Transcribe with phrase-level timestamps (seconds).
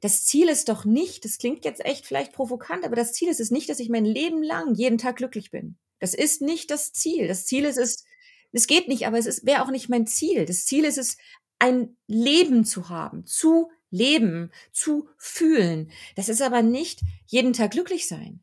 [0.00, 3.40] das Ziel ist doch nicht, das klingt jetzt echt vielleicht provokant, aber das Ziel ist
[3.40, 5.76] es nicht, dass ich mein Leben lang jeden Tag glücklich bin.
[5.98, 7.28] Das ist nicht das Ziel.
[7.28, 8.04] Das Ziel ist es,
[8.52, 10.46] es geht nicht, aber es wäre auch nicht mein Ziel.
[10.46, 11.18] Das Ziel ist es,
[11.58, 15.90] ein Leben zu haben, zu leben, zu fühlen.
[16.16, 18.42] Das ist aber nicht jeden Tag glücklich sein.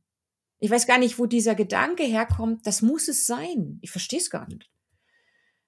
[0.60, 3.80] Ich weiß gar nicht, wo dieser Gedanke herkommt, das muss es sein.
[3.82, 4.70] Ich verstehe es gar nicht.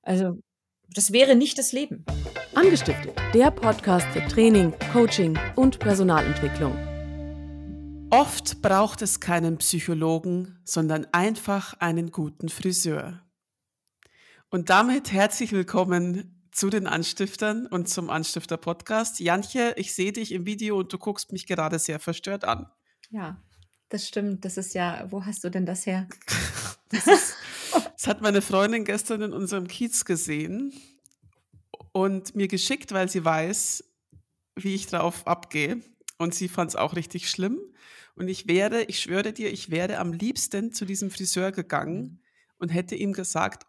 [0.02, 0.42] Also,
[0.90, 2.06] das wäre nicht das Leben.
[2.60, 6.74] Angestiftet, der Podcast für Training, Coaching und Personalentwicklung.
[8.10, 13.24] Oft braucht es keinen Psychologen, sondern einfach einen guten Friseur.
[14.50, 19.22] Und damit herzlich willkommen zu den Anstiftern und zum Anstifter Podcast.
[19.22, 22.70] Jantje, ich sehe dich im Video und du guckst mich gerade sehr verstört an.
[23.10, 23.42] Ja,
[23.88, 24.44] das stimmt.
[24.44, 26.10] Das ist ja, wo hast du denn das her?
[26.92, 27.36] Das, ist,
[27.72, 30.74] das hat meine Freundin gestern in unserem Kiez gesehen
[31.92, 33.84] und mir geschickt, weil sie weiß,
[34.56, 35.82] wie ich darauf abgehe.
[36.18, 37.60] Und sie fand es auch richtig schlimm.
[38.16, 42.22] Und ich wäre, ich schwöre dir, ich wäre am liebsten zu diesem Friseur gegangen
[42.58, 43.66] und hätte ihm gesagt,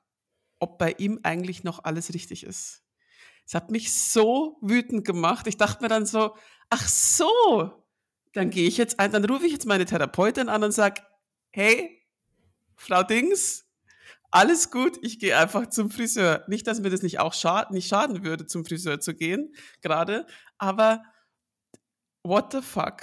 [0.58, 2.82] ob bei ihm eigentlich noch alles richtig ist.
[3.46, 5.46] Es hat mich so wütend gemacht.
[5.46, 6.36] Ich dachte mir dann so,
[6.68, 7.84] ach so,
[8.32, 11.02] dann gehe ich jetzt ein, dann rufe ich jetzt meine Therapeutin an und sage,
[11.50, 12.04] hey,
[12.76, 13.69] Frau Dings,
[14.30, 16.44] alles gut, ich gehe einfach zum Friseur.
[16.48, 20.26] Nicht, dass mir das nicht auch schaden, nicht schaden würde, zum Friseur zu gehen, gerade,
[20.58, 21.02] aber
[22.22, 23.02] what the fuck?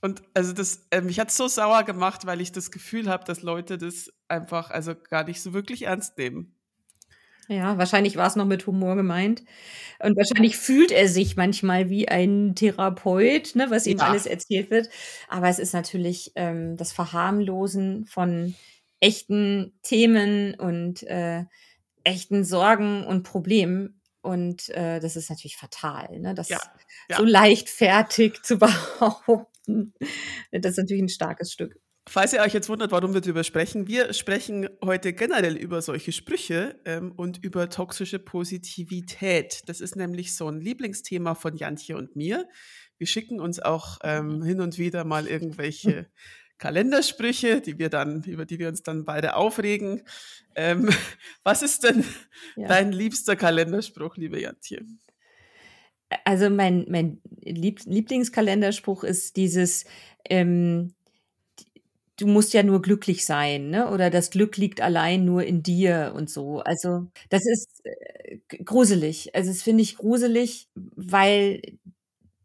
[0.00, 3.42] Und also das, äh, mich hat so sauer gemacht, weil ich das Gefühl habe, dass
[3.42, 6.56] Leute das einfach also gar nicht so wirklich ernst nehmen.
[7.48, 9.42] Ja, wahrscheinlich war es noch mit Humor gemeint.
[10.00, 14.06] Und wahrscheinlich fühlt er sich manchmal wie ein Therapeut, ne, was ihm ja.
[14.06, 14.88] alles erzählt wird.
[15.28, 18.54] Aber es ist natürlich ähm, das Verharmlosen von
[19.02, 21.44] echten Themen und äh,
[22.04, 24.00] echten Sorgen und Problemen.
[24.22, 26.34] Und äh, das ist natürlich fatal, ne?
[26.34, 26.60] das ja,
[27.08, 27.16] ja.
[27.16, 29.94] so leichtfertig zu behaupten.
[30.52, 31.74] Das ist natürlich ein starkes Stück.
[32.08, 36.12] Falls ihr euch jetzt wundert, warum wir darüber sprechen, wir sprechen heute generell über solche
[36.12, 39.62] Sprüche ähm, und über toxische Positivität.
[39.66, 42.48] Das ist nämlich so ein Lieblingsthema von Jantje und mir.
[42.98, 46.06] Wir schicken uns auch ähm, hin und wieder mal irgendwelche
[46.62, 50.02] Kalendersprüche, die wir dann, über die wir uns dann beide aufregen.
[50.54, 50.88] Ähm,
[51.42, 52.04] was ist denn
[52.54, 52.68] ja.
[52.68, 54.86] dein liebster Kalenderspruch, liebe Jantje?
[56.24, 59.86] Also mein, mein Lieblingskalenderspruch ist dieses,
[60.30, 60.94] ähm,
[62.16, 63.90] du musst ja nur glücklich sein, ne?
[63.90, 66.60] Oder das Glück liegt allein nur in dir und so.
[66.60, 69.34] Also das ist äh, gruselig.
[69.34, 71.60] Also das finde ich gruselig, weil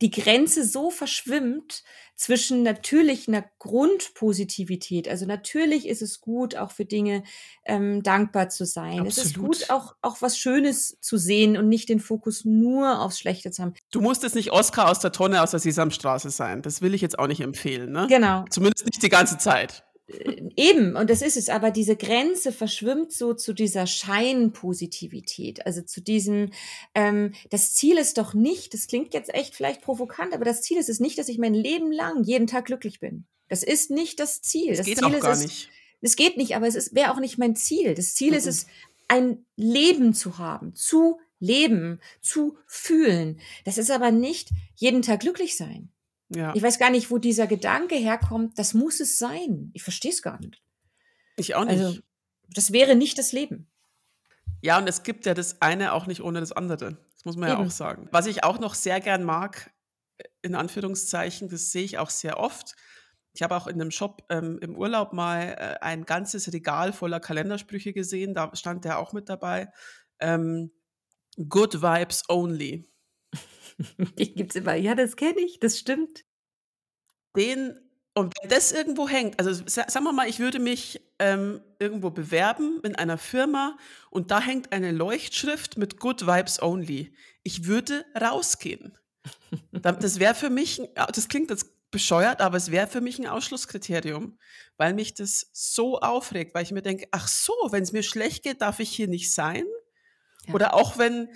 [0.01, 1.83] die Grenze so verschwimmt
[2.17, 5.07] zwischen natürlich einer Grundpositivität.
[5.07, 7.23] Also natürlich ist es gut, auch für Dinge
[7.63, 9.01] ähm, dankbar zu sein.
[9.01, 9.07] Absolut.
[9.07, 13.19] Es ist gut, auch, auch was Schönes zu sehen und nicht den Fokus nur aufs
[13.19, 13.73] Schlechte zu haben.
[13.91, 16.63] Du musst jetzt nicht Oscar aus der Tonne aus der Sesamstraße sein.
[16.63, 17.91] Das will ich jetzt auch nicht empfehlen.
[17.91, 18.07] Ne?
[18.09, 18.45] Genau.
[18.49, 19.86] Zumindest nicht die ganze Zeit.
[20.07, 25.81] Äh, eben, und das ist es, aber diese Grenze verschwimmt so zu dieser Scheinpositivität, also
[25.81, 26.51] zu diesem,
[26.95, 30.77] ähm, das Ziel ist doch nicht, das klingt jetzt echt vielleicht provokant, aber das Ziel
[30.77, 33.25] ist es nicht, dass ich mein Leben lang jeden Tag glücklich bin.
[33.49, 34.69] Das ist nicht das Ziel.
[34.69, 35.69] Das, das geht Ziel auch gar es, nicht.
[36.01, 37.95] Es geht nicht, aber es wäre auch nicht mein Ziel.
[37.95, 38.37] Das Ziel mhm.
[38.37, 38.67] ist es,
[39.07, 43.39] ein Leben zu haben, zu leben, zu fühlen.
[43.63, 45.89] Das ist aber nicht jeden Tag glücklich sein.
[46.29, 46.53] Ja.
[46.55, 49.71] Ich weiß gar nicht, wo dieser Gedanke herkommt, das muss es sein.
[49.73, 50.61] Ich verstehe es gar nicht.
[51.37, 51.79] Ich auch nicht.
[51.79, 51.99] Also,
[52.49, 53.69] das wäre nicht das Leben.
[54.61, 56.97] Ja, und es gibt ja das eine auch nicht ohne das andere.
[57.15, 57.59] Das muss man Eben.
[57.59, 58.07] ja auch sagen.
[58.11, 59.71] Was ich auch noch sehr gern mag,
[60.41, 62.75] in Anführungszeichen, das sehe ich auch sehr oft.
[63.33, 67.19] Ich habe auch in einem Shop ähm, im Urlaub mal äh, ein ganzes Regal voller
[67.19, 68.33] Kalendersprüche gesehen.
[68.33, 69.71] Da stand der auch mit dabei.
[70.19, 70.71] Ähm,
[71.47, 72.89] Good Vibes Only.
[74.17, 74.75] Die gibt es immer.
[74.75, 76.25] Ja, das kenne ich, das stimmt.
[77.35, 77.79] Den
[78.17, 82.79] und wenn das irgendwo hängt, also sagen wir mal, ich würde mich ähm, irgendwo bewerben
[82.81, 83.77] in einer Firma
[84.09, 87.13] und da hängt eine Leuchtschrift mit Good Vibes Only.
[87.43, 88.97] Ich würde rausgehen.
[89.71, 94.37] Das wäre für mich, das klingt jetzt bescheuert, aber es wäre für mich ein Ausschlusskriterium,
[94.77, 98.43] weil mich das so aufregt, weil ich mir denke, ach so, wenn es mir schlecht
[98.43, 99.63] geht, darf ich hier nicht sein.
[100.47, 100.53] Ja.
[100.55, 101.29] Oder auch wenn,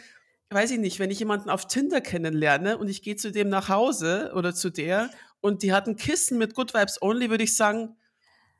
[0.51, 3.69] weiß ich nicht, wenn ich jemanden auf Tinder kennenlerne und ich gehe zu dem nach
[3.69, 5.09] Hause oder zu der
[5.39, 7.95] und die hat ein Kissen mit Good Vibes Only, würde ich sagen,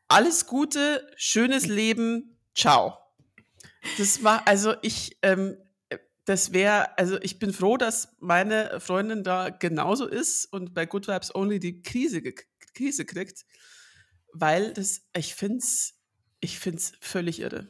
[0.07, 2.97] alles Gute, schönes Leben, ciao.
[3.97, 5.57] Das war, also ich, ähm,
[6.25, 11.07] das wäre, also ich bin froh, dass meine Freundin da genauso ist und bei Good
[11.07, 12.21] Vibes Only die Krise,
[12.73, 13.45] Krise kriegt,
[14.33, 16.01] weil das, ich finde es
[16.41, 17.67] ich find's völlig irre.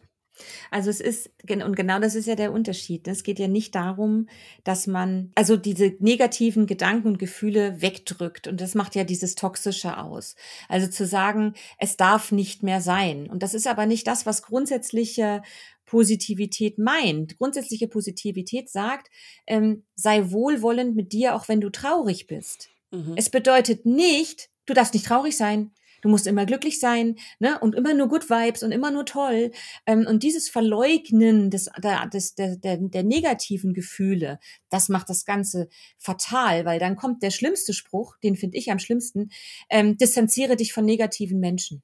[0.69, 3.07] Also es ist, und genau das ist ja der Unterschied.
[3.07, 4.27] Es geht ja nicht darum,
[4.63, 8.47] dass man, also diese negativen Gedanken und Gefühle wegdrückt.
[8.47, 10.35] Und das macht ja dieses Toxische aus.
[10.69, 13.29] Also zu sagen, es darf nicht mehr sein.
[13.29, 15.41] Und das ist aber nicht das, was grundsätzliche
[15.85, 17.37] Positivität meint.
[17.37, 19.09] Grundsätzliche Positivität sagt,
[19.45, 22.69] ähm, sei wohlwollend mit dir, auch wenn du traurig bist.
[22.91, 23.15] Mhm.
[23.17, 25.71] Es bedeutet nicht, du darfst nicht traurig sein.
[26.01, 27.59] Du musst immer glücklich sein, ne?
[27.59, 29.51] Und immer nur Good Vibes und immer nur toll.
[29.85, 34.39] Ähm, und dieses Verleugnen des, der, des, der, der, der negativen Gefühle,
[34.69, 38.79] das macht das Ganze fatal, weil dann kommt der schlimmste Spruch, den finde ich am
[38.79, 39.29] schlimmsten,
[39.69, 41.83] ähm, distanziere dich von negativen Menschen.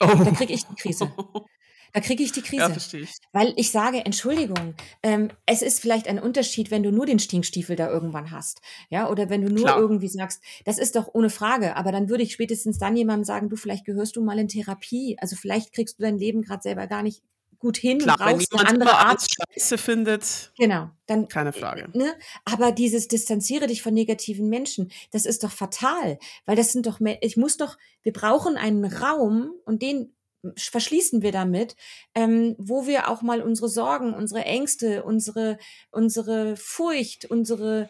[0.00, 0.06] Oh.
[0.06, 1.12] Da krieg ich die Krise.
[1.94, 2.62] Da kriege ich die Krise.
[2.62, 3.12] Ja, verstehe ich.
[3.32, 4.74] Weil ich sage, Entschuldigung,
[5.04, 8.60] ähm, es ist vielleicht ein Unterschied, wenn du nur den Stinkstiefel da irgendwann hast.
[8.90, 9.78] Ja, oder wenn du nur Klar.
[9.78, 13.48] irgendwie sagst, das ist doch ohne Frage, aber dann würde ich spätestens dann jemandem sagen,
[13.48, 15.16] du, vielleicht gehörst du mal in Therapie.
[15.20, 17.22] Also vielleicht kriegst du dein Leben gerade selber gar nicht
[17.60, 19.24] gut hin Klar, brauchst eine andere Art.
[19.54, 20.52] Scheiße findet.
[20.58, 21.88] Genau, dann keine Frage.
[21.94, 22.12] Ne?
[22.44, 26.98] Aber dieses distanziere dich von negativen Menschen, das ist doch fatal, weil das sind doch
[27.20, 30.13] ich muss doch, wir brauchen einen Raum und den
[30.56, 31.76] verschließen wir damit,
[32.14, 35.58] ähm, wo wir auch mal unsere Sorgen, unsere Ängste, unsere,
[35.90, 37.88] unsere Furcht, unsere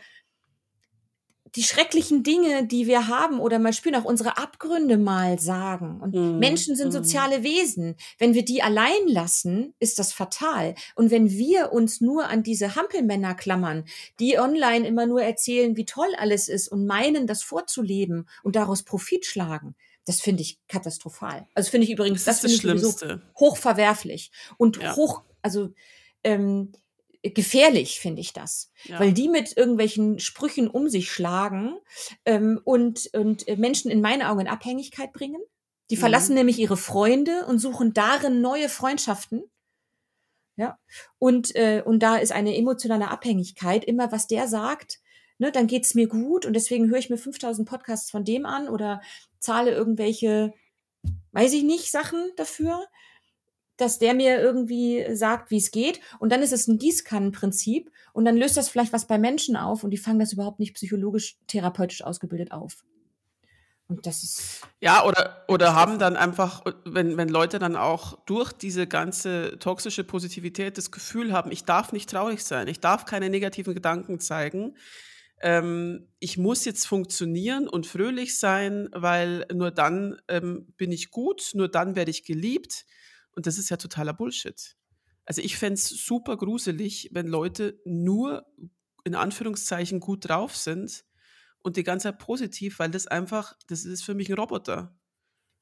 [1.56, 6.00] die schrecklichen Dinge, die wir haben oder mal spüren, auch unsere Abgründe mal sagen.
[6.00, 6.38] Und mhm.
[6.38, 6.92] Menschen sind mhm.
[6.92, 7.94] soziale Wesen.
[8.18, 10.74] Wenn wir die allein lassen, ist das fatal.
[10.96, 13.84] Und wenn wir uns nur an diese Hampelmänner klammern,
[14.18, 18.82] die online immer nur erzählen, wie toll alles ist und meinen, das vorzuleben und daraus
[18.82, 21.46] Profit schlagen, das finde ich katastrophal.
[21.54, 23.22] Also finde ich übrigens, das, das ist das Schlimmste.
[23.38, 24.94] hochverwerflich und ja.
[24.96, 25.70] hoch, also
[26.22, 26.72] ähm,
[27.22, 29.00] gefährlich finde ich das, ja.
[29.00, 31.78] weil die mit irgendwelchen Sprüchen um sich schlagen
[32.26, 35.40] ähm, und und Menschen in meinen Augen in Abhängigkeit bringen.
[35.90, 36.00] Die mhm.
[36.00, 39.42] verlassen nämlich ihre Freunde und suchen darin neue Freundschaften.
[40.56, 40.78] Ja,
[41.18, 43.84] und äh, und da ist eine emotionale Abhängigkeit.
[43.84, 45.00] Immer was der sagt,
[45.38, 48.68] ne, dann geht's mir gut und deswegen höre ich mir 5000 Podcasts von dem an
[48.68, 49.00] oder
[49.38, 50.52] zahle irgendwelche,
[51.32, 52.86] weiß ich nicht, Sachen dafür,
[53.76, 56.00] dass der mir irgendwie sagt, wie es geht.
[56.20, 59.84] Und dann ist es ein Gießkannenprinzip und dann löst das vielleicht was bei Menschen auf
[59.84, 62.84] und die fangen das überhaupt nicht psychologisch, therapeutisch ausgebildet auf.
[63.86, 64.62] Und das ist.
[64.80, 70.04] Ja, oder, oder haben dann einfach, wenn, wenn Leute dann auch durch diese ganze toxische
[70.04, 74.74] Positivität das Gefühl haben, ich darf nicht traurig sein, ich darf keine negativen Gedanken zeigen,
[75.40, 81.50] ähm, ich muss jetzt funktionieren und fröhlich sein, weil nur dann ähm, bin ich gut,
[81.54, 82.86] nur dann werde ich geliebt.
[83.32, 84.76] Und das ist ja totaler Bullshit.
[85.26, 88.46] Also ich fände es super gruselig, wenn Leute nur
[89.04, 91.04] in Anführungszeichen gut drauf sind
[91.62, 94.98] und die ganze Zeit positiv, weil das einfach, das ist für mich ein Roboter.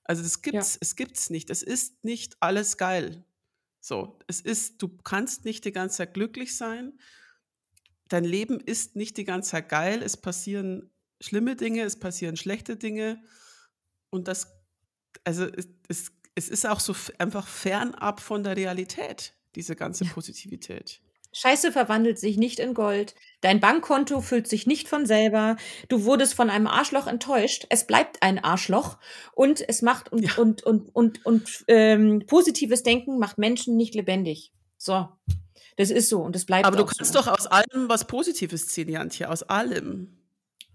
[0.04, 0.78] Also das gibt's, ja.
[0.80, 1.48] es gibt's nicht.
[1.50, 3.24] Es ist nicht alles geil.
[3.80, 6.98] So, es ist, du kannst nicht die ganze Zeit glücklich sein
[8.12, 12.76] dein Leben ist nicht die ganze Zeit geil, es passieren schlimme Dinge, es passieren schlechte
[12.76, 13.22] Dinge
[14.10, 14.48] und das,
[15.24, 21.00] also es, es, es ist auch so einfach fernab von der Realität, diese ganze Positivität.
[21.34, 23.14] Scheiße verwandelt sich nicht in Gold.
[23.40, 25.56] Dein Bankkonto füllt sich nicht von selber.
[25.88, 27.66] Du wurdest von einem Arschloch enttäuscht.
[27.70, 28.98] Es bleibt ein Arschloch.
[29.34, 30.34] Und es macht und, ja.
[30.36, 34.52] und, und, und, und ähm, positives Denken macht Menschen nicht lebendig.
[34.76, 35.08] So.
[35.76, 37.19] Das ist so und das bleibt Aber du kannst so.
[37.19, 40.19] doch aus allem was Positives ziehen, Jantje, aus allem.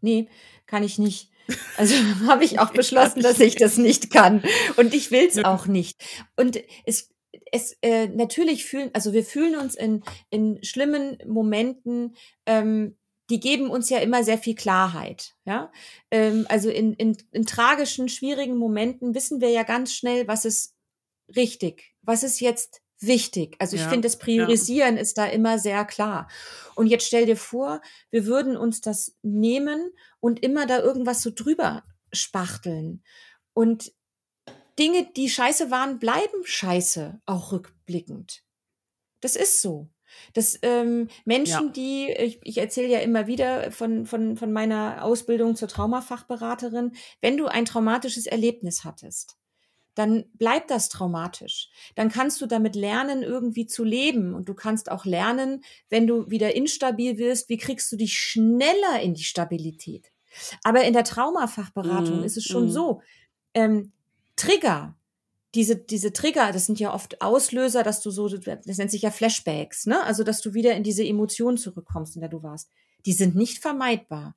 [0.01, 0.29] Nee,
[0.65, 1.31] kann ich nicht.
[1.77, 1.95] Also
[2.27, 4.43] habe ich auch beschlossen, dass ich das nicht kann.
[4.75, 5.95] Und ich will es auch nicht.
[6.35, 7.09] Und es,
[7.53, 12.97] es äh, natürlich fühlen, also wir fühlen uns in, in schlimmen Momenten, ähm,
[13.29, 15.35] die geben uns ja immer sehr viel Klarheit.
[15.45, 15.71] Ja?
[16.11, 20.75] Ähm, also in, in, in tragischen, schwierigen Momenten wissen wir ja ganz schnell, was ist
[21.35, 23.55] richtig, was ist jetzt wichtig.
[23.59, 25.01] Also ich ja, finde, das Priorisieren ja.
[25.01, 26.27] ist da immer sehr klar.
[26.75, 31.31] Und jetzt stell dir vor, wir würden uns das nehmen und immer da irgendwas so
[31.33, 33.03] drüber spachteln.
[33.53, 33.91] Und
[34.79, 38.43] Dinge, die scheiße waren, bleiben scheiße, auch rückblickend.
[39.21, 39.89] Das ist so.
[40.33, 41.71] Das ähm, Menschen, ja.
[41.71, 47.37] die, ich, ich erzähle ja immer wieder von, von, von meiner Ausbildung zur Traumafachberaterin, wenn
[47.37, 49.37] du ein traumatisches Erlebnis hattest,
[49.97, 51.69] dann bleibt das traumatisch.
[51.95, 54.33] Dann kannst du damit lernen, irgendwie zu leben.
[54.33, 59.01] Und du kannst auch lernen, wenn du wieder instabil wirst, wie kriegst du dich schneller
[59.01, 60.11] in die Stabilität.
[60.63, 62.69] Aber in der Traumafachberatung mm, ist es schon mm.
[62.69, 63.01] so,
[63.55, 63.91] ähm,
[64.35, 64.95] Trigger,
[65.55, 69.09] diese, diese Trigger, das sind ja oft Auslöser, dass du so, das nennt sich ja
[69.09, 70.03] Flashbacks, ne?
[70.03, 72.69] Also, dass du wieder in diese Emotion zurückkommst, in der du warst.
[73.07, 74.35] Die sind nicht vermeidbar.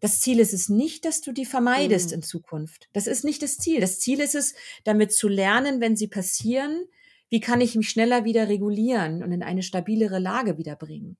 [0.00, 2.14] Das Ziel ist es nicht, dass du die vermeidest mhm.
[2.16, 2.88] in Zukunft.
[2.92, 3.80] Das ist nicht das Ziel.
[3.80, 4.54] Das Ziel ist es,
[4.84, 6.86] damit zu lernen, wenn sie passieren,
[7.28, 11.16] wie kann ich mich schneller wieder regulieren und in eine stabilere Lage wiederbringen.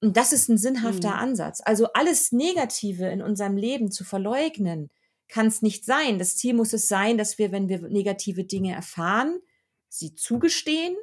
[0.00, 1.16] Und das ist ein sinnhafter mhm.
[1.16, 1.60] Ansatz.
[1.64, 4.90] Also alles Negative in unserem Leben zu verleugnen,
[5.28, 6.18] kann es nicht sein.
[6.18, 9.40] Das Ziel muss es sein, dass wir, wenn wir negative Dinge erfahren,
[9.88, 10.96] sie zugestehen,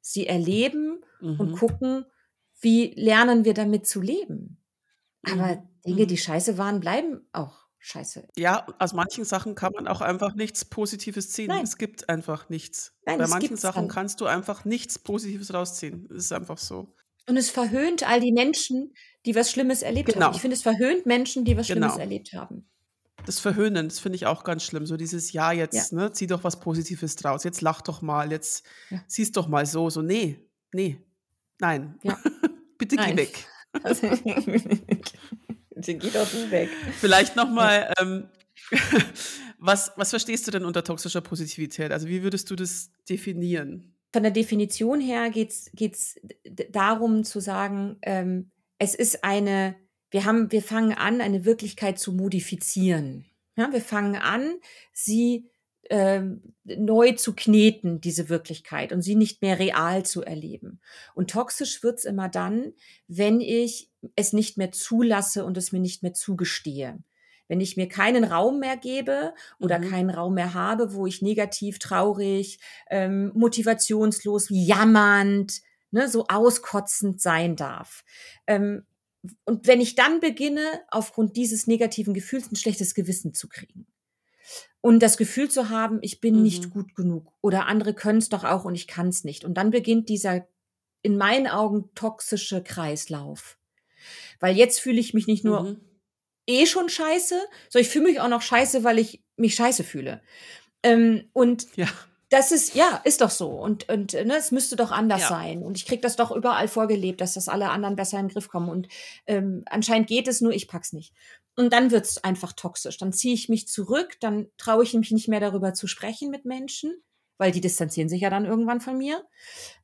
[0.00, 1.40] sie erleben mhm.
[1.40, 2.04] und gucken,
[2.60, 4.58] wie lernen wir damit zu leben.
[5.26, 5.68] Aber mhm.
[5.86, 8.28] Dinge, die scheiße waren, bleiben auch scheiße.
[8.36, 11.48] Ja, aus manchen Sachen kann man auch einfach nichts Positives ziehen.
[11.48, 11.64] Nein.
[11.64, 12.94] Es gibt einfach nichts.
[13.06, 13.88] Nein, Bei manchen Sachen dann.
[13.88, 16.06] kannst du einfach nichts Positives rausziehen.
[16.10, 16.94] Es ist einfach so.
[17.26, 20.26] Und es verhöhnt all die Menschen, die was Schlimmes erlebt genau.
[20.26, 20.34] haben.
[20.34, 21.88] Ich finde, es verhöhnt Menschen, die was genau.
[21.88, 22.66] Schlimmes erlebt haben.
[23.26, 24.86] Das Verhöhnen, das finde ich auch ganz schlimm.
[24.86, 25.98] So dieses Ja, jetzt, ja.
[25.98, 27.44] ne, zieh doch was Positives draus.
[27.44, 29.02] Jetzt lach doch mal, jetzt ja.
[29.06, 29.90] siehst doch mal so.
[29.90, 31.04] So, nee, nee,
[31.58, 31.98] nein.
[32.02, 32.18] Ja.
[32.78, 33.16] Bitte nein.
[33.16, 33.46] geh weg.
[35.74, 36.68] Bitte geh doch du weg.
[36.98, 38.28] Vielleicht nochmal, ähm,
[39.58, 41.92] was, was verstehst du denn unter toxischer Positivität?
[41.92, 43.94] Also wie würdest du das definieren?
[44.12, 46.20] Von der Definition her geht es
[46.70, 49.76] darum zu sagen, ähm, es ist eine,
[50.10, 53.26] wir haben, wir fangen an, eine Wirklichkeit zu modifizieren.
[53.56, 54.54] Ja, wir fangen an,
[54.92, 55.49] sie
[55.90, 56.22] äh,
[56.64, 60.80] neu zu kneten, diese Wirklichkeit, und sie nicht mehr real zu erleben.
[61.14, 62.72] Und toxisch wird's immer dann,
[63.08, 67.02] wenn ich es nicht mehr zulasse und es mir nicht mehr zugestehe.
[67.48, 69.90] Wenn ich mir keinen Raum mehr gebe oder mhm.
[69.90, 77.56] keinen Raum mehr habe, wo ich negativ, traurig, ähm, motivationslos, jammernd, ne, so auskotzend sein
[77.56, 78.04] darf.
[78.46, 78.86] Ähm,
[79.44, 83.86] und wenn ich dann beginne, aufgrund dieses negativen Gefühls ein schlechtes Gewissen zu kriegen
[84.80, 86.42] und das Gefühl zu haben, ich bin mhm.
[86.42, 89.44] nicht gut genug oder andere können es doch auch und ich kann es nicht.
[89.44, 90.46] Und dann beginnt dieser
[91.02, 93.58] in meinen Augen toxische Kreislauf.
[94.38, 95.80] Weil jetzt fühle ich mich nicht nur mhm.
[96.46, 100.22] eh schon scheiße, sondern ich fühle mich auch noch scheiße, weil ich mich scheiße fühle.
[100.82, 101.86] Ähm, und ja.
[102.30, 103.50] das ist, ja, ist doch so.
[103.50, 105.28] Und, und ne, es müsste doch anders ja.
[105.28, 105.62] sein.
[105.62, 108.48] Und ich kriege das doch überall vorgelebt, dass das alle anderen besser in den Griff
[108.48, 108.70] kommen.
[108.70, 108.88] Und
[109.26, 111.12] ähm, anscheinend geht es, nur ich pack's nicht.
[111.56, 112.96] Und dann wird's einfach toxisch.
[112.98, 116.44] Dann ziehe ich mich zurück, dann traue ich mich nicht mehr darüber zu sprechen mit
[116.44, 117.02] Menschen,
[117.38, 119.24] weil die distanzieren sich ja dann irgendwann von mir.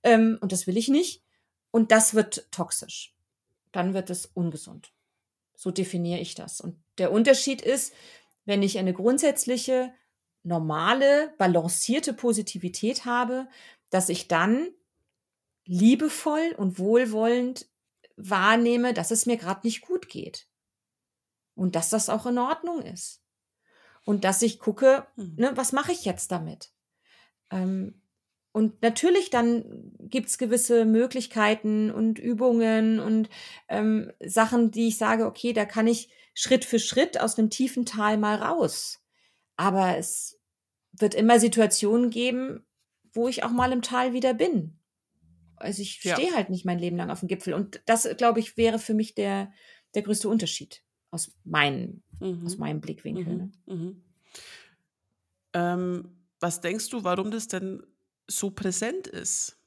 [0.03, 1.23] Ähm, und das will ich nicht.
[1.71, 3.17] Und das wird toxisch
[3.77, 4.93] dann wird es ungesund.
[5.55, 6.61] So definiere ich das.
[6.61, 7.93] Und der Unterschied ist,
[8.47, 9.93] wenn ich eine grundsätzliche,
[10.43, 13.49] normale, balancierte Positivität habe,
[13.91, 14.69] dass ich dann
[15.67, 17.69] liebevoll und wohlwollend
[18.17, 20.49] wahrnehme, dass es mir gerade nicht gut geht.
[21.57, 23.23] Und dass das auch in Ordnung ist.
[24.05, 25.35] Und dass ich gucke, hm.
[25.37, 26.71] ne, was mache ich jetzt damit?
[27.51, 28.01] Ähm,
[28.53, 33.29] und natürlich dann gibt's gewisse Möglichkeiten und Übungen und
[33.69, 37.85] ähm, Sachen, die ich sage, okay, da kann ich Schritt für Schritt aus einem tiefen
[37.85, 39.03] Tal mal raus.
[39.57, 40.41] Aber es
[40.93, 42.65] wird immer Situationen geben,
[43.13, 44.79] wo ich auch mal im Tal wieder bin.
[45.57, 46.15] Also ich ja.
[46.15, 47.55] stehe halt nicht mein Leben lang auf dem Gipfel.
[47.55, 49.53] Und das, glaube ich, wäre für mich der,
[49.95, 52.45] der größte Unterschied aus, mein, mhm.
[52.45, 53.25] aus meinem Blickwinkel.
[53.25, 53.39] Mhm.
[53.39, 53.53] Ne?
[53.67, 54.03] Mhm.
[55.55, 56.09] Ähm,
[56.41, 57.83] was denkst du, warum das denn
[58.29, 59.59] so präsent ist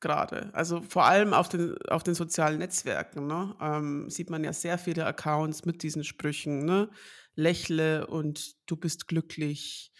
[0.00, 0.50] gerade.
[0.54, 3.54] Also vor allem auf den, auf den sozialen Netzwerken ne?
[3.60, 6.64] ähm, sieht man ja sehr viele Accounts mit diesen Sprüchen.
[6.64, 6.90] Ne?
[7.34, 9.92] Lächle und du bist glücklich,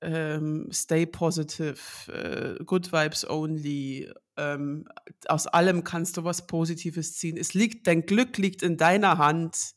[0.00, 1.76] ähm, stay positive,
[2.10, 4.10] äh, good vibes only.
[4.36, 4.88] Ähm,
[5.26, 7.36] aus allem kannst du was Positives ziehen.
[7.36, 9.74] Es liegt, dein Glück liegt in deiner Hand.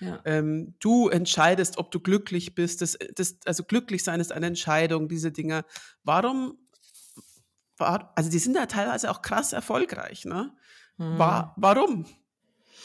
[0.00, 0.20] Ja.
[0.24, 2.80] Ähm, du entscheidest, ob du glücklich bist.
[2.82, 5.64] Das, das, also glücklich sein ist eine Entscheidung, diese Dinge.
[6.04, 6.58] Warum
[7.76, 10.52] war, also die sind ja teilweise auch krass erfolgreich, ne?
[10.96, 11.18] Hm.
[11.18, 12.06] War, warum?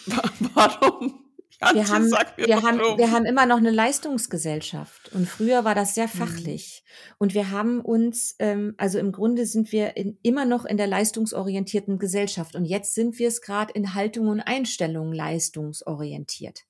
[0.54, 1.22] warum?
[1.74, 2.64] wir haben, wir, warum.
[2.64, 6.20] haben, wir haben immer noch eine Leistungsgesellschaft und früher war das sehr hm.
[6.20, 6.84] fachlich.
[6.84, 7.16] Mhm.
[7.20, 10.88] Und wir haben uns, ähm, also im Grunde sind wir in, immer noch in der
[10.88, 16.66] leistungsorientierten Gesellschaft und jetzt sind wir es gerade in Haltung und Einstellung leistungsorientiert.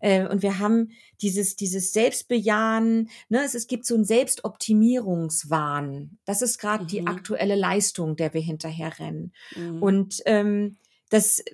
[0.00, 0.90] Äh, und wir haben
[1.20, 6.18] dieses, dieses Selbstbejahen, ne, es, es gibt so einen Selbstoptimierungswahn.
[6.24, 6.88] Das ist gerade mhm.
[6.88, 9.32] die aktuelle Leistung, der wir hinterher rennen.
[9.54, 9.82] Mhm.
[9.82, 10.76] Und ähm,
[11.10, 11.44] das,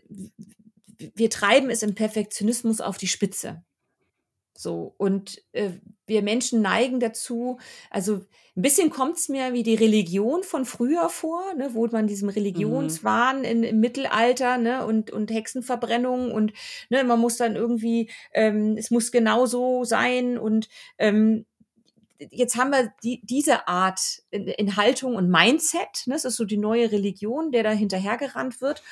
[0.99, 3.63] wir treiben es im Perfektionismus auf die Spitze.
[4.57, 5.71] So, und äh,
[6.07, 7.59] wir Menschen neigen dazu,
[7.91, 8.23] also
[8.57, 12.31] ein bisschen kommt es mir wie die Religion von früher vor, ne, wo man diesem
[12.31, 13.45] Religionswahn mhm.
[13.45, 16.55] in, im Mittelalter ne, und, und Hexenverbrennung und
[16.89, 21.45] ne, man muss dann irgendwie, ähm, es muss genau so sein und ähm,
[22.19, 26.47] jetzt haben wir die, diese Art in, in Haltung und Mindset, ne, das ist so
[26.47, 28.83] die neue Religion, der da hinterhergerannt wird.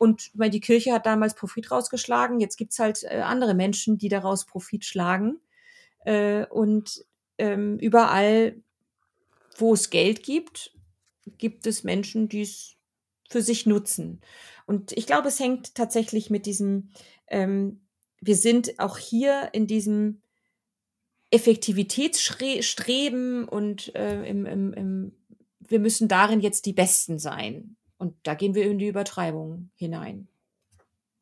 [0.00, 4.08] Und weil die Kirche hat damals Profit rausgeschlagen, jetzt gibt's halt äh, andere Menschen, die
[4.08, 5.38] daraus Profit schlagen.
[6.06, 7.04] Äh, und
[7.36, 8.62] ähm, überall,
[9.58, 10.74] wo es Geld gibt,
[11.36, 12.76] gibt es Menschen, die es
[13.28, 14.22] für sich nutzen.
[14.64, 16.92] Und ich glaube, es hängt tatsächlich mit diesem,
[17.26, 17.82] ähm,
[18.22, 20.22] wir sind auch hier in diesem
[21.30, 25.12] Effektivitätsstreben und äh, im, im, im,
[25.58, 27.76] wir müssen darin jetzt die Besten sein.
[28.00, 30.26] Und da gehen wir in die Übertreibung hinein.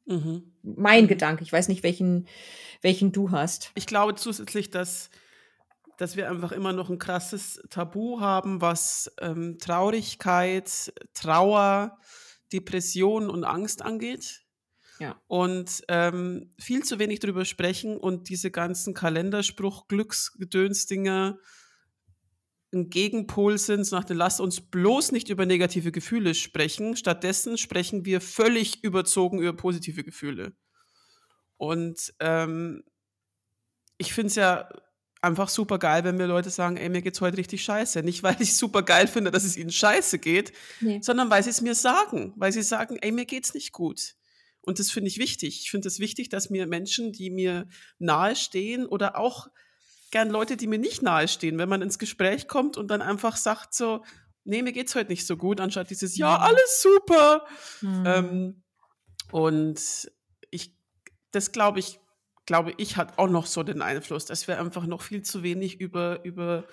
[0.07, 0.53] Mhm.
[0.63, 1.09] Mein mhm.
[1.09, 2.29] Gedanke, ich weiß nicht, welchen,
[2.83, 3.73] welchen du hast.
[3.75, 5.11] Ich glaube zusätzlich, dass,
[5.97, 11.99] dass wir einfach immer noch ein krasses Tabu haben, was ähm, Traurigkeit, Trauer,
[12.53, 14.45] Depression und Angst angeht.
[15.01, 15.21] Ja.
[15.27, 21.39] Und ähm, viel zu wenig darüber sprechen und diese ganzen Kalenderspruch, Glücksgedönsdinger
[22.73, 26.97] ein Gegenpol sind, so nach dem Lass uns bloß nicht über negative Gefühle sprechen.
[26.97, 30.53] Stattdessen sprechen wir völlig überzogen über positive Gefühle.
[31.57, 32.85] Und ähm,
[33.97, 34.69] ich finde es ja
[35.21, 38.03] einfach super geil, wenn mir Leute sagen, ey, mir geht's heute richtig scheiße.
[38.03, 41.01] Nicht, weil ich super geil finde, dass es ihnen scheiße geht, nee.
[41.03, 42.33] sondern weil sie es mir sagen.
[42.37, 44.15] Weil sie sagen, ey, mir geht's nicht gut.
[44.61, 45.61] Und das finde ich wichtig.
[45.63, 49.49] Ich finde es wichtig, dass mir Menschen, die mir nahestehen oder auch
[50.11, 53.75] gern Leute, die mir nicht nahestehen, wenn man ins Gespräch kommt und dann einfach sagt
[53.75, 54.05] so,
[54.45, 57.47] nee, mir geht's heute nicht so gut, anstatt dieses, ja, alles super.
[57.83, 58.05] Mhm.
[58.07, 58.63] Ähm,
[59.31, 60.11] und
[60.51, 60.75] ich,
[61.31, 62.01] das glaube ich,
[62.47, 65.81] glaube ich, hat auch noch so den Einfluss, dass wir einfach noch viel zu wenig
[65.81, 66.67] über, über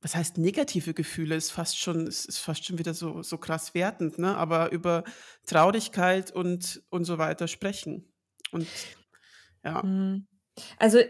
[0.00, 4.18] was heißt negative Gefühle, ist fast schon, ist fast schon wieder so, so krass wertend,
[4.18, 4.36] ne?
[4.36, 5.04] aber über
[5.46, 8.12] Traurigkeit und, und so weiter sprechen.
[8.50, 8.68] Und
[9.64, 9.82] ja.
[9.82, 10.26] Mhm.
[10.78, 11.00] Also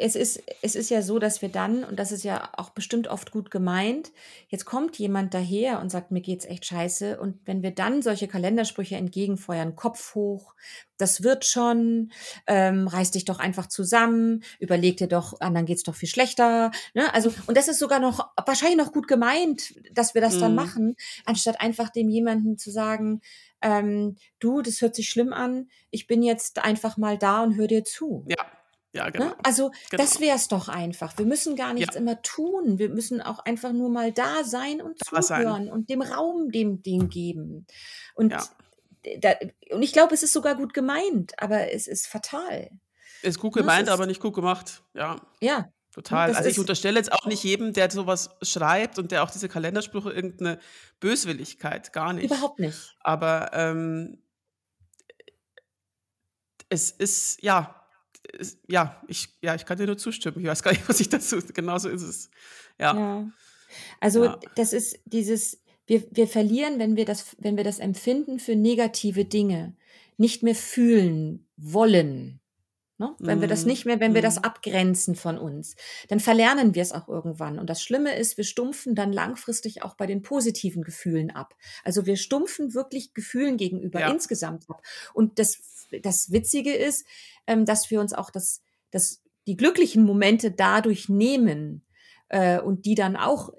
[0.00, 3.08] es ist, es ist ja so, dass wir dann, und das ist ja auch bestimmt
[3.08, 4.12] oft gut gemeint,
[4.48, 7.20] jetzt kommt jemand daher und sagt, mir geht's echt scheiße.
[7.20, 10.54] Und wenn wir dann solche Kalendersprüche entgegenfeuern, Kopf hoch,
[10.96, 12.12] das wird schon,
[12.46, 16.70] ähm, reiß dich doch einfach zusammen, überleg dir doch, anderen geht's doch viel schlechter.
[16.94, 17.12] Ne?
[17.14, 20.40] Also, und das ist sogar noch wahrscheinlich noch gut gemeint, dass wir das mhm.
[20.40, 23.20] dann machen, anstatt einfach dem jemanden zu sagen,
[23.62, 27.66] ähm, du, das hört sich schlimm an, ich bin jetzt einfach mal da und hör
[27.66, 28.24] dir zu.
[28.26, 28.46] Ja.
[28.92, 29.12] Ja, ne?
[29.12, 29.24] genau.
[29.26, 29.36] Ne?
[29.42, 30.02] Also genau.
[30.02, 31.16] das wäre es doch einfach.
[31.18, 32.00] Wir müssen gar nichts ja.
[32.00, 32.78] immer tun.
[32.78, 35.70] Wir müssen auch einfach nur mal da sein und da zuhören sein.
[35.70, 37.66] und dem Raum dem Ding geben.
[38.14, 38.44] Und, ja.
[39.20, 39.34] da,
[39.70, 42.70] und ich glaube, es ist sogar gut gemeint, aber es ist fatal.
[43.22, 44.82] Ist gut ne, gemeint, ist, aber nicht gut gemacht.
[44.94, 45.16] Ja.
[45.40, 45.68] Ja.
[45.92, 46.32] Total.
[46.32, 50.12] Also ich unterstelle jetzt auch nicht jedem, der sowas schreibt und der auch diese Kalendersprüche
[50.12, 50.60] irgendeine
[51.00, 52.26] Böswilligkeit, gar nicht.
[52.26, 52.96] Überhaupt nicht.
[53.00, 54.22] Aber ähm,
[56.68, 57.79] es ist, ja,
[58.68, 60.40] ja, ich, ja, ich kann dir nur zustimmen.
[60.40, 62.30] Ich weiß gar nicht, was ich dazu, genauso ist es.
[62.78, 62.96] Ja.
[62.96, 63.30] ja.
[64.00, 64.40] Also ja.
[64.56, 69.24] das ist dieses, wir, wir verlieren, wenn wir das, wenn wir das Empfinden für negative
[69.24, 69.76] Dinge
[70.16, 72.40] nicht mehr fühlen wollen.
[72.98, 73.16] Ne?
[73.18, 73.40] Wenn mm.
[73.40, 73.68] wir das mhm.
[73.68, 74.14] nicht mehr, wenn mm.
[74.14, 74.44] wir das mhm.
[74.44, 75.74] abgrenzen von uns,
[76.08, 77.58] dann verlernen wir es auch irgendwann.
[77.58, 81.56] Und das Schlimme ist, wir stumpfen dann langfristig auch bei den positiven Gefühlen ab.
[81.82, 84.10] Also wir stumpfen wirklich Gefühlen gegenüber ja.
[84.10, 84.82] insgesamt ab.
[85.14, 87.06] Und das, das Witzige ist,
[87.46, 91.84] ähm, dass wir uns auch das, das, die glücklichen Momente dadurch nehmen
[92.28, 93.52] äh, und die dann auch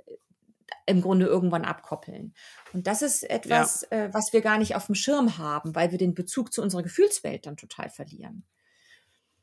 [0.86, 2.34] im Grunde irgendwann abkoppeln.
[2.74, 4.06] Und das ist etwas, ja.
[4.06, 6.84] äh, was wir gar nicht auf dem Schirm haben, weil wir den Bezug zu unserer
[6.84, 8.44] Gefühlswelt dann total verlieren.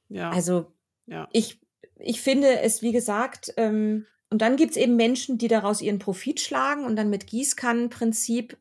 [0.09, 0.31] Ja.
[0.31, 0.72] Also
[1.07, 1.29] ja.
[1.33, 1.61] Ich,
[1.98, 5.98] ich finde es, wie gesagt, ähm, und dann gibt es eben Menschen, die daraus ihren
[5.98, 8.59] Profit schlagen und dann mit Gießkannenprinzip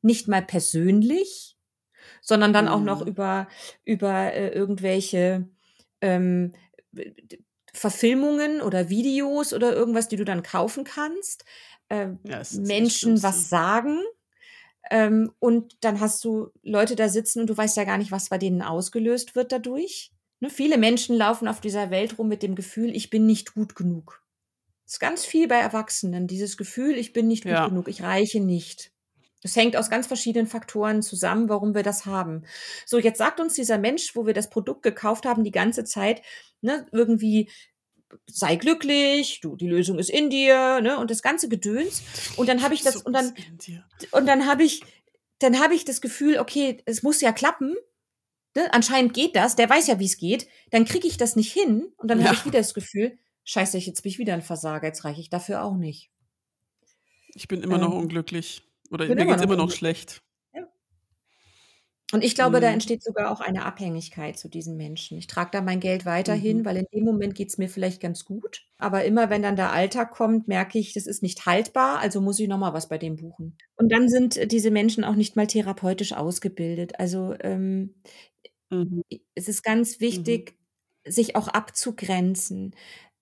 [0.00, 1.53] nicht mal persönlich
[2.24, 2.70] sondern dann mhm.
[2.70, 3.08] auch noch mhm.
[3.08, 3.48] über,
[3.84, 5.46] über äh, irgendwelche
[6.00, 6.52] ähm,
[7.72, 11.44] Verfilmungen oder Videos oder irgendwas, die du dann kaufen kannst,
[11.88, 14.00] äh, ja, Menschen was sagen.
[14.90, 18.28] Ähm, und dann hast du Leute da sitzen und du weißt ja gar nicht, was
[18.28, 20.12] bei denen ausgelöst wird dadurch.
[20.40, 20.50] Ne?
[20.50, 24.22] Viele Menschen laufen auf dieser Welt rum mit dem Gefühl, ich bin nicht gut genug.
[24.84, 27.68] Das ist ganz viel bei Erwachsenen, dieses Gefühl, ich bin nicht gut ja.
[27.68, 28.92] genug, ich reiche nicht.
[29.44, 32.44] Es hängt aus ganz verschiedenen Faktoren zusammen, warum wir das haben.
[32.86, 36.22] So, jetzt sagt uns dieser Mensch, wo wir das Produkt gekauft haben, die ganze Zeit,
[36.62, 37.50] ne, irgendwie
[38.26, 42.02] sei glücklich, du, die Lösung ist in dir, ne, und das ganze Gedöns.
[42.36, 43.34] Und dann habe ich das, so und dann,
[44.12, 44.82] und dann habe ich,
[45.40, 47.74] dann habe ich das Gefühl, okay, es muss ja klappen.
[48.56, 48.72] Ne?
[48.72, 50.48] Anscheinend geht das, der weiß ja, wie es geht.
[50.70, 52.26] Dann kriege ich das nicht hin und dann ja.
[52.26, 55.28] habe ich wieder das Gefühl, scheiße, jetzt bin ich wieder ein Versager, jetzt reiche ich
[55.28, 56.10] dafür auch nicht.
[57.34, 58.62] Ich bin immer ähm, noch unglücklich.
[58.90, 60.22] Oder mir geht es immer noch schlecht.
[60.52, 60.62] Ja.
[62.12, 62.62] Und ich glaube, mhm.
[62.62, 65.18] da entsteht sogar auch eine Abhängigkeit zu diesen Menschen.
[65.18, 66.64] Ich trage da mein Geld weiterhin, mhm.
[66.64, 68.62] weil in dem Moment geht es mir vielleicht ganz gut.
[68.78, 72.38] Aber immer wenn dann der Alltag kommt, merke ich, das ist nicht haltbar, also muss
[72.38, 73.56] ich nochmal was bei dem buchen.
[73.76, 77.00] Und dann sind diese Menschen auch nicht mal therapeutisch ausgebildet.
[77.00, 77.94] Also ähm,
[78.70, 79.02] mhm.
[79.34, 80.54] es ist ganz wichtig,
[81.04, 81.10] mhm.
[81.10, 82.74] sich auch abzugrenzen.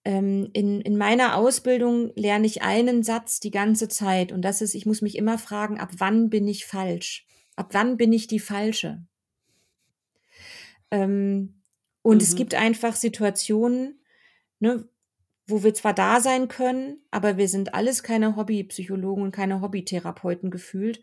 [0.04, 4.74] Ähm, in, in meiner Ausbildung lerne ich einen Satz die ganze Zeit und das ist,
[4.74, 7.26] ich muss mich immer fragen, ab wann bin ich falsch?
[7.54, 9.04] Ab wann bin ich die Falsche?
[10.90, 11.62] Ähm,
[12.02, 12.22] und mhm.
[12.22, 14.00] es gibt einfach Situationen,
[14.58, 14.88] ne,
[15.46, 20.50] wo wir zwar da sein können, aber wir sind alles keine Hobbypsychologen und keine Hobbytherapeuten
[20.50, 21.00] gefühlt,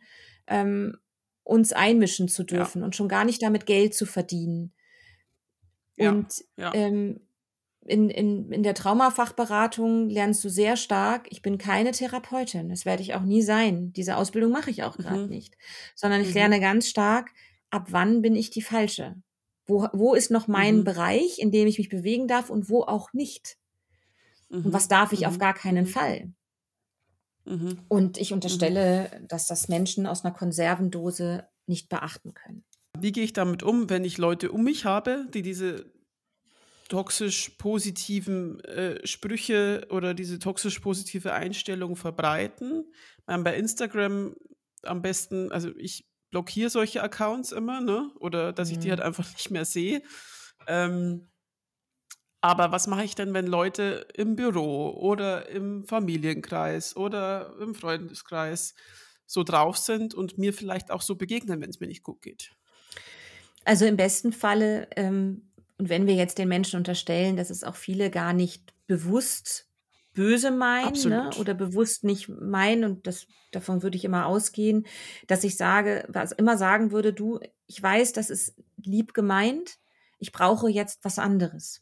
[0.47, 0.97] ähm,
[1.43, 2.85] uns einmischen zu dürfen ja.
[2.85, 4.73] und schon gar nicht damit Geld zu verdienen.
[5.95, 6.11] Ja.
[6.11, 6.73] Und ja.
[6.73, 7.21] Ähm,
[7.89, 13.01] in, in, in der Traumafachberatung lernst du sehr stark, ich bin keine Therapeutin, das werde
[13.01, 13.91] ich auch nie sein.
[13.93, 15.29] Diese Ausbildung mache ich auch gerade mhm.
[15.29, 15.57] nicht,
[15.95, 16.35] sondern ich mhm.
[16.35, 17.31] lerne ganz stark,
[17.69, 19.15] ab wann bin ich die Falsche?
[19.65, 20.83] Wo, wo ist noch mein mhm.
[20.83, 23.57] Bereich, in dem ich mich bewegen darf und wo auch nicht?
[24.49, 24.73] Und mhm.
[24.73, 25.39] was darf ich auf mhm.
[25.39, 25.89] gar keinen mhm.
[25.89, 26.33] Fall?
[27.87, 32.63] Und ich unterstelle, dass das Menschen aus einer Konservendose nicht beachten können.
[32.99, 35.91] Wie gehe ich damit um, wenn ich Leute um mich habe, die diese
[36.89, 42.91] toxisch positiven äh, Sprüche oder diese toxisch positive Einstellung verbreiten.
[43.27, 44.35] Ähm, bei Instagram
[44.83, 48.11] am besten, also ich blockiere solche Accounts immer, ne?
[48.19, 48.73] Oder dass mhm.
[48.73, 49.05] ich die halt mhm.
[49.05, 50.01] einfach nicht mehr sehe.
[50.67, 51.29] Ähm,
[52.41, 58.73] aber was mache ich denn, wenn Leute im Büro oder im Familienkreis oder im Freundeskreis
[59.25, 62.51] so drauf sind und mir vielleicht auch so begegnen, wenn es mir nicht gut geht?
[63.65, 65.48] Also im besten Falle ähm,
[65.79, 69.67] und wenn wir jetzt den Menschen unterstellen, dass es auch viele gar nicht bewusst
[70.13, 74.85] böse meinen ne, oder bewusst nicht meinen, und das, davon würde ich immer ausgehen,
[75.27, 79.79] dass ich sage, was immer sagen würde, du, ich weiß, das ist lieb gemeint,
[80.17, 81.81] ich brauche jetzt was anderes.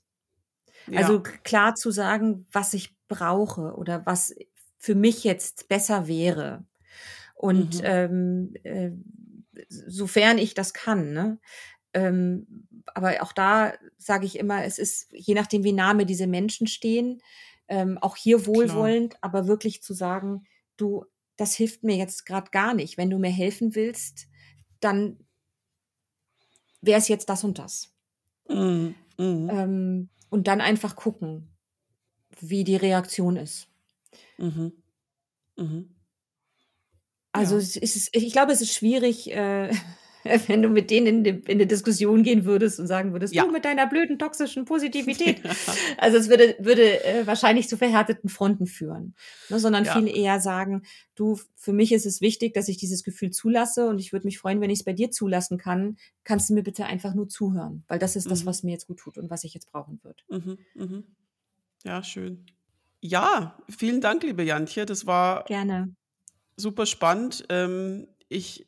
[0.85, 0.99] Ja.
[0.99, 4.35] Also klar zu sagen, was ich brauche oder was
[4.77, 6.65] für mich jetzt besser wäre.
[7.33, 7.83] Und mhm.
[7.83, 8.91] ähm, äh,
[9.69, 11.39] sofern ich das kann, ne?
[11.93, 16.67] Ähm, aber auch da sage ich immer, es ist, je nachdem, wie Name diese Menschen
[16.67, 17.21] stehen,
[17.67, 19.23] ähm, auch hier wohlwollend, Klar.
[19.23, 20.45] aber wirklich zu sagen,
[20.77, 22.97] du, das hilft mir jetzt gerade gar nicht.
[22.97, 24.27] Wenn du mir helfen willst,
[24.79, 25.17] dann
[26.81, 27.93] wäre es jetzt das und das.
[28.49, 28.95] Mhm.
[29.17, 29.49] Mhm.
[29.51, 31.49] Ähm, und dann einfach gucken,
[32.39, 33.67] wie die Reaktion ist.
[34.37, 34.71] Mhm.
[35.55, 35.95] Mhm.
[37.31, 37.61] Also ja.
[37.61, 39.71] es ist, ich glaube, es ist schwierig, äh,
[40.47, 43.43] wenn du mit denen in, eine Diskussion gehen würdest und sagen würdest, ja.
[43.43, 45.41] du mit deiner blöden toxischen Positivität.
[45.97, 49.15] also es würde, würde äh, wahrscheinlich zu verhärteten Fronten führen,
[49.49, 49.93] ne, sondern ja.
[49.93, 50.83] viel eher sagen,
[51.15, 54.39] du, für mich ist es wichtig, dass ich dieses Gefühl zulasse und ich würde mich
[54.39, 55.97] freuen, wenn ich es bei dir zulassen kann.
[56.23, 58.29] Kannst du mir bitte einfach nur zuhören, weil das ist mhm.
[58.29, 60.23] das, was mir jetzt gut tut und was ich jetzt brauchen würde.
[60.29, 61.03] Mhm, mhm.
[61.83, 62.45] Ja, schön.
[62.99, 64.85] Ja, vielen Dank, liebe Jantje.
[64.85, 65.95] Das war gerne
[66.57, 67.45] super spannend.
[67.49, 68.66] Ähm, ich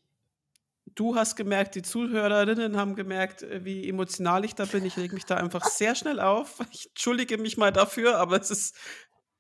[0.95, 4.85] Du hast gemerkt, die Zuhörerinnen haben gemerkt, äh, wie emotional ich da bin.
[4.85, 6.59] Ich reg mich da einfach sehr schnell auf.
[6.71, 8.75] Ich entschuldige mich mal dafür, aber es ist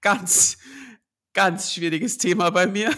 [0.01, 0.57] ganz,
[1.33, 2.91] ganz schwieriges Thema bei mir.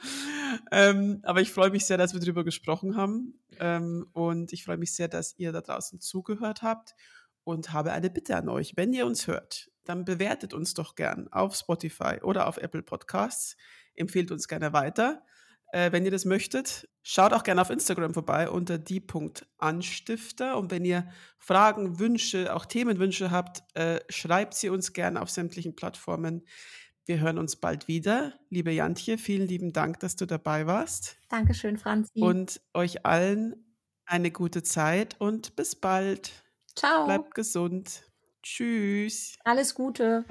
[0.72, 3.40] ähm, aber ich freue mich sehr, dass wir darüber gesprochen haben.
[3.58, 6.94] Ähm, und ich freue mich sehr, dass ihr da draußen zugehört habt.
[7.42, 8.76] Und habe eine Bitte an euch.
[8.76, 13.56] Wenn ihr uns hört, dann bewertet uns doch gern auf Spotify oder auf Apple Podcasts.
[13.94, 15.22] Empfehlt uns gerne weiter
[15.72, 16.88] äh, wenn ihr das möchtet.
[17.02, 20.56] Schaut auch gerne auf Instagram vorbei unter die.anstifter.
[20.56, 25.74] Und wenn ihr Fragen, Wünsche, auch Themenwünsche habt, äh, schreibt sie uns gerne auf sämtlichen
[25.74, 26.46] Plattformen.
[27.06, 28.34] Wir hören uns bald wieder.
[28.50, 31.16] Liebe Jantje, vielen lieben Dank, dass du dabei warst.
[31.28, 32.20] Dankeschön, Franzi.
[32.20, 33.56] Und euch allen
[34.06, 36.32] eine gute Zeit und bis bald.
[36.76, 37.06] Ciao.
[37.06, 38.02] Bleibt gesund.
[38.42, 39.36] Tschüss.
[39.44, 40.24] Alles Gute.